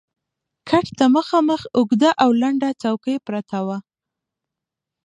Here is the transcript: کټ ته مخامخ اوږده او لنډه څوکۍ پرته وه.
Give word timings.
کټ 0.69 0.85
ته 0.97 1.05
مخامخ 1.15 1.61
اوږده 1.77 2.09
او 2.23 2.29
لنډه 2.41 2.69
څوکۍ 2.81 3.17
پرته 3.27 3.57
وه. 3.67 3.77